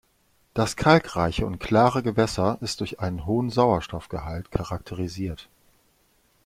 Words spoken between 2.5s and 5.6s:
ist durch einen hohen Sauerstoffgehalt charakterisiert.